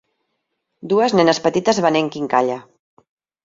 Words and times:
Dues 0.93 1.15
nenes 1.19 1.41
petites 1.45 1.85
venent 1.87 2.13
quincalla. 2.17 2.61